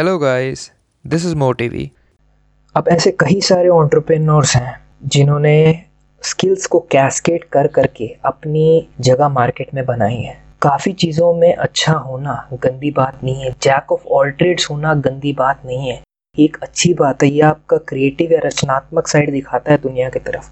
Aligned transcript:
Hello 0.00 0.18
guys, 0.18 0.60
this 1.12 1.24
is 1.28 1.34
MoTV. 1.34 1.88
अब 2.76 2.84
ऐसे 2.88 3.10
कई 3.10 3.40
सारे 3.40 3.68
ऑन्टरप्रेन्योर्स 3.68 4.54
हैं 4.56 4.80
जिन्होंने 5.04 5.84
स्किल्स 6.22 6.66
को 6.66 6.78
कैस्केट 6.80 7.44
कर 7.44 7.66
करके 7.66 8.06
अपनी 8.24 8.88
जगह 9.00 9.28
मार्केट 9.28 9.74
में 9.74 9.84
बनाई 9.86 10.16
है। 10.16 10.44
काफ़ी 10.62 10.92
चीज़ों 10.92 11.34
में 11.34 11.54
अच्छा 11.54 11.92
होना 11.92 12.48
गंदी 12.52 12.90
बात 12.90 13.24
नहीं 13.24 13.44
है। 13.44 13.50
जैक 13.62 13.92
ऑफ़ 13.92 14.04
ऑल 14.04 14.30
ट्रेड्स 14.30 14.70
होना 14.70 14.94
गंदी 14.94 15.32
बात 15.32 15.62
नहीं 15.66 15.88
है। 15.88 16.02
एक 16.38 16.56
अच्छी 16.62 16.94
बात 16.94 17.22
है 17.22 17.28
ये 17.28 17.40
आपका 17.40 17.76
क्रिएटिव 17.76 18.32
या 18.32 18.40
रचनात्मक 18.44 19.08
साइड 19.08 19.32
दिखाता 19.32 19.72
है 19.72 19.78
दुनिया 19.78 20.08
की 20.08 20.18
तरफ़। 20.18 20.50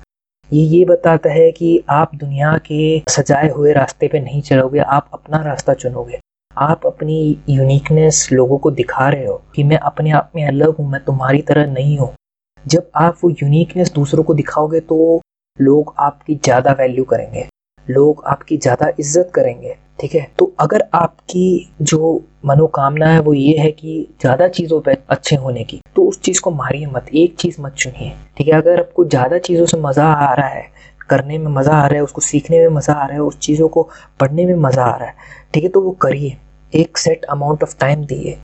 ये 0.55 0.63
ये 0.63 0.85
बताता 0.85 1.31
है 1.31 1.51
कि 1.53 1.85
आप 1.91 2.15
दुनिया 2.15 2.57
के 2.59 3.03
सजाए 3.09 3.49
हुए 3.49 3.73
रास्ते 3.73 4.09
पे 4.09 4.21
नहीं 4.21 4.43
चलोगे 4.43 4.79
आप 4.79 5.11
अपना 5.15 5.43
रास्ता 5.43 5.75
चुनोगे। 5.75 6.21
आप 6.59 6.87
अपनी 6.87 7.17
यूनिकनेस 7.49 8.29
लोगों 8.33 8.59
को 8.59 8.71
दिखा 8.71 9.09
रहे 9.09 9.27
हो 9.27 9.41
कि 9.55 9.65
मैं 9.65 9.79
अपने 9.79 10.11
आप 10.11 10.31
में 10.37 10.47
अलग 10.47 10.77
हूँ, 10.77 10.91
मैं 10.91 11.03
तुम्हारी 11.05 11.43
तरह 11.43 11.67
नहीं 11.73 11.99
हूँ। 11.99 12.13
जब 12.65 12.91
आप 12.97 13.19
वो 13.25 13.31
यूनिकनेस 13.33 13.93
दूसरों 13.93 14.25
को 14.25 14.35
दिखाओगे 14.35 14.81
तो 14.83 15.21
लोग 15.59 15.95
आपकी 15.99 16.35
ज़्यादा 16.35 16.73
वैल्यू 16.73 17.05
करेंगे, 17.05 17.47
लोग 17.87 18.23
आपकी 18.27 18.57
ज़्यादा 18.57 18.89
इज़्ज़त 19.01 19.31
करेंगे, 19.35 19.77
ठीक 20.01 20.15
है? 20.15 20.27
तो 20.39 20.53
अगर 20.61 20.85
आपकी 20.95 21.71
जो 21.83 22.21
मनोकामना 22.47 23.07
है 23.07 23.21
वो 23.21 23.35
ये 23.35 23.57
है 23.59 23.71
कि 23.73 24.07
ज़्यादा 24.21 24.49
चीज़ों 24.49 24.81
पर 24.81 24.97
अच्छे 25.11 25.37
होने 25.37 25.65
की 25.65 25.81
तो 25.97 26.03
उस 26.05 26.21
चीज़ 26.23 26.41
को 26.41 26.51
मारिए 26.53 26.87
मत, 26.87 27.07
एक 27.09 27.37
चीज़ 27.37 27.61
मत 27.61 27.75
चुनिए, 27.75 28.13
ठीक 28.37 28.49
है? 28.49 28.55
अगर 28.55 28.81
आपको 28.81 29.05
ज़्यादा 29.05 29.39
चीज़ों 29.41 29.67
से 29.67 29.77
मज़ा 29.79 30.07
आ 30.07 30.33
रहा 30.35 30.49
है, 30.49 30.67
करने 31.11 31.39
में 31.39 31.51
मज़ा 31.53 31.73
आ 31.73 31.87
रहा 31.87 31.97
है, 31.97 32.03
उसको 32.03 32.21
सीखने 32.23 32.59
में 32.61 32.77
मज़ा 32.77 32.93
आ 32.93 33.07
रहा 33.07 33.15
है, 33.15 33.21
उस 33.21 33.39
चीज़ों 33.39 33.69
को 33.69 33.89
पढ़ने 34.21 34.47
में 34.47 34.55
मज़ा 34.57 34.85
आ 34.85 34.97
रहा 34.97 35.09
है, 35.09 35.15
ठीक 35.55 35.63
है? 35.65 35.69
तो 35.69 35.81
वो 35.81 35.91
करिए। 36.03 36.37
एक 36.73 36.99
सेट 36.99 37.25
अमाउंट 37.27 37.63
ऑफ़ 37.63 37.77
टाइम 37.81 38.05
दिए। 38.05 38.37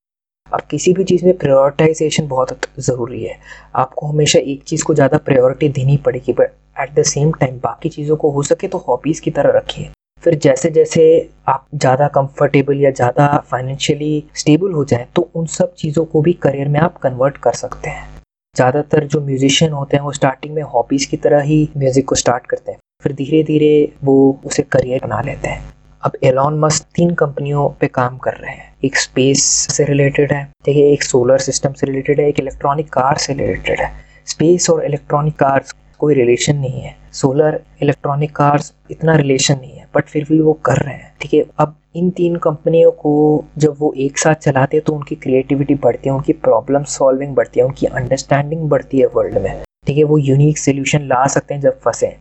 अब 0.49 0.61
किसी 0.71 0.93
भी 0.93 1.05
चीज़ 1.05 1.25
में 1.25 1.37
प्रायोरिटाइजेशन 1.39 2.27
बहुत 2.29 2.59
ज़रूरी 2.79 3.23
है। 3.25 3.39
आपको 3.75 4.07
हमेशा 4.07 4.39
एक 4.41 4.63
चीज़ 4.63 4.85
को 4.85 4.95
ज़्यादा 4.95 5.19
प्रायोरिटी 5.19 5.69
देनी 5.71 5.97
पड़ेगी 5.97 6.33
but 6.33 6.53
at 6.81 6.95
the 6.95 7.03
same 7.05 7.33
time 7.33 7.59
बाकी 7.59 7.89
चीज़ों 7.89 8.17
को 8.17 8.31
हो 8.31 8.43
सके 8.43 8.69
तो 8.69 8.79
हॉबीज़ 8.89 9.21
की 9.23 9.31
तरह 9.31 9.57
रखिए। 9.57 9.91
फिर 10.23 10.35
जैसे 10.39 10.71
जैसे 10.71 11.05
आप 11.49 11.67
ज़्यादा 11.75 12.09
कंफर्टेबल 12.09 12.81
या 12.81 12.91
ज़्यादा 12.93 13.27
फाइनेंशियली 13.51 14.25
स्टेबल 14.35 14.73
हो 14.73 14.85
जाए 14.85 15.07
तो 15.17 15.29
उन 15.35 15.47
सब 15.49 15.75
चीज़ों 15.75 16.05
को 16.05 16.23
भी 16.23 16.33
करियर 16.43 16.69
में 16.69 16.81
आप 16.81 16.97
कन्वर्ट 16.99 17.37
कर 17.37 17.53
सकते 17.55 17.91
हैं। 17.91 18.09
ज़्यादातर 18.57 19.05
जो 19.05 19.21
म्यूजिशियन 19.21 19.73
होते 19.73 19.97
हैं, 19.97 20.05
वो 20.05 20.13
स्टार्टिंग 20.13 20.55
में 20.55 20.63
हॉबीज़ 20.65 21.09
की 21.11 21.17
तरह 21.19 21.41
ही 21.43 21.69
म्यूज़िक 21.77 22.09
को 22.09 22.15
स्टार्ट 22.15 22.47
करते 22.47 22.73
हैं। 22.73 22.79
फिर 23.03 23.13
धीरे 23.13 23.43
धीरे 23.43 23.93
वो 24.05 24.17
उसे 24.45 24.63
करियर 24.63 25.01
बना 25.05 25.21
लेते 25.21 25.49
हैं। 25.49 25.73
अब 26.05 26.17
एलॉन 26.25 26.59
मस्क 26.61 26.87
तीन 26.95 27.15
कंपनियों 27.15 27.69
पे 27.81 27.87
काम 27.89 28.17
कर 28.19 28.35
रहे 28.35 28.53
हैं। 28.53 28.73
एक 28.85 28.97
स्पेस 28.97 29.43
से 29.71 29.85
रिलेटेड 29.85 30.33
है 30.33 30.43
ठीक 30.65 30.77
है 30.77 30.83
एक 30.85 31.03
सोलर 31.03 31.39
सिस्टम 31.41 31.73
से 31.73 31.87
रिलेटेड 31.87 32.21
है, 32.21 32.29
एक 32.29 32.41
इलेक्ट्रॉनिक 32.41 32.89
कार 32.89 33.19
से 33.19 33.33
रिलेटेड 33.33 33.81
है। 33.81 33.91
स्पेस 34.27 34.69
और 34.71 34.85
इलेक्ट्रॉनिक 34.85 35.35
कार्स 35.35 35.75
कोई 36.01 36.15
रिलेशन 36.15 36.57
नहीं 36.57 36.81
है। 36.81 36.95
सोलर 37.13 37.61
इलेक्ट्रॉनिक 37.83 38.35
कार्स 38.37 38.73
इतना 38.91 39.15
रिलेशन 39.17 39.59
नहीं 39.59 39.73
है 39.73 39.87
बट 39.95 40.05
फिर 40.05 40.27
भी 40.29 40.41
वो 40.41 40.53
कर 40.65 40.77
रहे 40.77 40.95
हैं। 40.95 41.13
ठीक 41.21 41.35
है, 41.35 41.45
अब 41.59 41.77
इन 41.97 42.11
तीन 42.11 42.37
कंपनियों 42.39 42.91
को 42.93 43.45
जब 43.59 43.77
वो 43.79 43.93
एक 43.99 44.19
साथ 44.19 44.35
चलाते 44.43 44.77
हैं 44.77 44.85
तो 44.87 44.93
उनकी 44.93 45.15
क्रिएटिविटी 45.17 45.75
बढ़ती 45.77 46.09
है, 46.09 46.15
उनकी 46.15 46.33
प्रॉब्लम 46.35 46.85
सॉल्विंग 46.91 47.35
बढ़ती 47.35 47.61
है, 47.61 47.67
उनकी 47.67 47.87
अंडरस्टैंडिंग 47.87 48.69
बढ़ती 48.71 49.01
है 49.01 49.07
वर्ल्ड 49.07 49.39
में। 49.39 49.63
ठीक 49.87 49.97
है, 49.97 50.05
वो 50.05 50.19
यूनिक 50.19 50.59
सोल्यूशन 50.59 51.03
ला 51.05 51.27
सकते 51.29 51.55
हैं 51.55 51.61
जब 51.61 51.81
फंसे। 51.81 52.17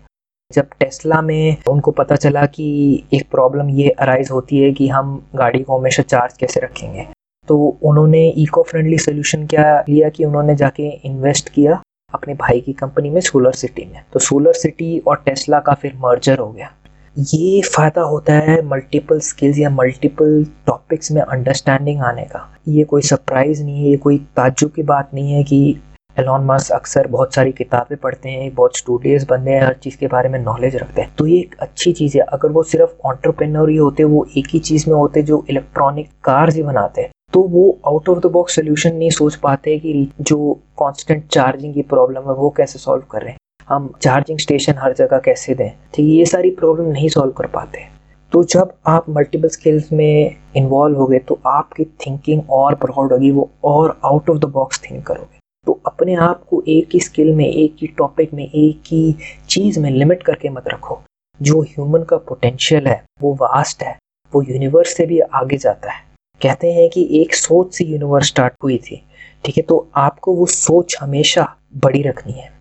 जब 0.51 0.67
टेस्ला 0.79 1.21
में 1.21 1.57
उनको 1.69 1.91
पता 1.91 2.15
चला 2.15 2.45
कि 2.45 2.65
एक 3.13 3.29
प्रॉब्लम 3.31 3.69
ये 3.69 3.89
अराइज 3.89 4.29
होती 4.31 4.59
है 4.59 4.71
कि 4.71 4.87
हम 4.87 5.15
गाड़ी 5.35 5.61
को 5.63 5.77
हमेशा 5.77 6.03
चार्ज 6.03 6.37
कैसे 6.37 6.59
रखेंगे 6.59 7.05
तो 7.47 7.57
उन्होंने 7.83 8.27
इको 8.37 8.63
फ्रेंडली 8.63 8.97
सोल्यूशन 8.97 9.45
क्या 9.47 9.63
लिया 9.89 10.09
कि 10.09 10.25
उन्होंने 10.25 10.55
जाके 10.55 10.89
इन्वेस्ट 11.05 11.49
किया 11.49 11.81
अपने 12.13 12.33
भाई 12.33 12.59
की 12.61 12.73
कंपनी 12.73 13.09
में 13.09 13.19
सोलर 13.21 13.51
सिटी 13.53 13.85
में। 13.85 14.01
तो 14.13 14.19
सोलर 14.19 14.53
सिटी 14.53 14.97
और 14.99 15.21
टेस्ला 15.25 15.59
का 15.59 15.73
फिर 15.73 15.93
मर्जर 15.97 16.39
हो 16.39 16.51
गया। 16.51 16.69
ये 17.17 17.61
फ़ायदा 17.65 18.01
होता 18.01 18.33
है 18.33 18.61
मल्टीपल 18.67 19.19
स्किल्स 19.19 19.57
या 19.59 19.69
मल्टीपल 19.69 20.45
टॉपिक्स 20.67 21.11
में 21.11 21.21
अंडरस्टैंडिंग 21.21 22.01
आने 22.01 22.23
का। 22.25 22.47
ये 22.67 22.83
कोई 22.83 23.01
सरप्राइज़ 23.01 23.63
नहीं 23.63 23.83
है, 23.83 23.89
ये 23.89 23.97
कोई 23.97 24.17
ताज्जुब 24.35 24.71
की 24.71 24.83
बात 24.83 25.09
नहीं 25.13 25.33
है 25.33 25.43
कि 25.43 25.75
एलॉन 26.17 26.43
मस्क 26.45 26.71
अक्सर 26.71 27.07
बहुत 27.07 27.33
सारी 27.33 27.51
किताबें 27.51 27.97
पढ़ते 27.97 28.29
हैं 28.29 28.53
बहुत 28.55 28.77
स्टूडियस 28.77 29.25
बनते 29.29 29.51
हैं, 29.51 29.61
हर 29.61 29.73
चीज़ 29.73 29.97
के 29.97 30.07
बारे 30.07 30.29
में 30.29 30.39
नॉलेज 30.39 30.75
रखते 30.75 31.01
हैं। 31.01 31.13
तो 31.17 31.25
ये 31.27 31.37
एक 31.37 31.55
अच्छी 31.59 31.93
चीज़ 31.93 32.17
है, 32.17 32.23
अगर 32.23 32.51
वो 32.51 32.63
सिर्फ़ 32.63 32.91
ऑन्टरप्रेनर 33.05 33.69
ही 33.69 33.77
होते, 33.77 34.03
वो 34.03 34.25
एक 34.37 34.47
ही 34.53 34.59
चीज़ 34.61 34.89
में 34.89 34.95
होते 34.95 35.21
जो 35.23 35.43
इलेक्ट्रॉनिक 35.49 36.09
कार्स 36.23 36.55
ही 36.55 36.63
बनाते 36.63 37.01
हैं 37.01 37.11
तो 37.33 37.41
वो 37.43 37.77
out 37.87 38.09
of 38.09 38.19
the 38.19 38.25
box 38.31 38.55
solution 38.55 38.95
नहीं 38.95 39.09
सोच 39.09 39.35
पाते 39.35 39.77
कि 39.79 40.11
जो 40.21 40.53
कांस्टेंट 40.79 41.25
चार्जिंग 41.27 41.73
की 41.73 41.81
प्रॉब्लम 41.83 42.29
है, 42.29 42.33
वो 42.33 42.49
कैसे 42.57 42.79
सॉल्व 42.79 43.03
कर 43.11 43.21
रहे 43.21 43.31
हैं। 43.31 43.37
हम 43.67 43.91
चार्जिंग 44.01 44.39
स्टेशन 44.39 44.73
हर 44.77 44.93
जगह 44.93 45.19
कैसे 45.19 45.55
दें? 45.55 45.69
है 45.97 46.03
ये 46.03 46.25
सारी 46.25 46.49
प्रॉब्लम 46.51 46.87
नहीं 46.87 47.09
सॉल्व 47.09 47.31
कर 47.31 47.47
पाते। 47.49 47.85
तो 48.31 48.43
जब 48.45 48.73
आप 48.87 49.09
मल्टीपल 49.09 49.47
स्किल्स 49.49 49.91
में 49.93 50.35
इन्वॉल्व 50.55 50.97
हो 50.97 51.05
गए 51.07 51.19
तो 51.19 51.39
आपकी 51.47 51.85
थिंकिंग 52.01 52.41
और 52.49 52.75
ब्रॉड 52.75 53.13
होगी, 53.13 53.31
वो 53.31 53.49
और 53.63 53.99
out 54.05 54.29
of 54.29 54.37
the 54.37 54.45
box 54.45 54.81
think 54.83 55.05
करोगे। 55.07 55.41
तो 55.65 55.79
अपने 55.85 56.13
आप 56.13 56.43
को 56.43 56.63
एक 56.67 56.89
ही 56.93 56.99
स्किल 56.99 57.33
में, 57.35 57.45
एक 57.45 57.75
ही 57.81 57.87
टॉपिक 57.87 58.33
में, 58.33 58.43
एक 58.43 58.81
ही 58.85 59.15
चीज़ 59.49 59.79
में 59.79 59.89
लिमिट 59.91 60.23
करके 60.23 60.49
मत 60.49 60.67
रखो। 60.67 61.01
जो 61.41 61.61
ह्यूमन 61.61 62.03
का 62.03 62.17
पोटेंशियल 62.17 62.87
है, 62.87 63.03
वो 63.21 63.33
वास्ट 63.33 63.83
है, 63.83 63.97
वो 64.33 64.41
यूनिवर्स 64.41 64.95
से 64.95 65.05
भी 65.05 65.19
आगे 65.19 65.57
जाता 65.57 65.91
है। 65.91 66.03
कहते 66.41 66.73
हैं 66.73 66.89
कि 66.89 67.07
एक 67.21 67.33
सोच 67.35 67.73
से 67.73 67.85
यूनिवर्स 67.85 68.27
स्टार्ट 68.27 68.53
हुई 68.63 68.77
थी, 68.77 69.03
ठीक 69.45 69.57
है? 69.57 69.63
तो 69.63 69.87
आपको 69.95 70.33
वो 70.33 70.45
सोच 70.45 70.95
हमेशा 71.01 71.55
बड़ी 71.75 72.01
रखनी 72.01 72.33
है। 72.33 72.51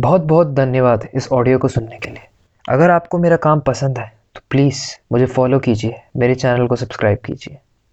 बहुत 0.00 0.20
बहुत 0.20 0.48
धन्यवाद 0.48 1.08
इस 1.14 1.28
ऑडियो 1.32 1.58
को 1.58 1.68
सुनने 1.68 1.98
के 1.98 2.10
लिए। 2.10 2.28
अगर 2.68 2.90
आपको 2.90 3.18
मेरा 3.18 3.36
काम 3.36 3.60
पसंद 3.60 3.98
है 3.98 4.12
तो 4.34 4.40
प्लीज़ 4.50 4.82
मुझे 5.12 5.26
फॉलो 5.26 5.58
कीजिए, 5.58 5.94
मेरे 6.16 6.34
चैनल 6.34 6.66
को 6.66 6.76
सब्सक्राइब 6.76 7.18
कीजिए। 7.18 7.58